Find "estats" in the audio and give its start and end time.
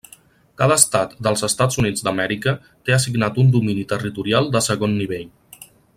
1.47-1.77